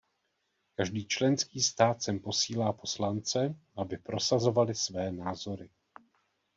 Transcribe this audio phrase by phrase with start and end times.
[0.75, 5.69] Každý členský stát sem posílá poslance, aby prosazovali své názory.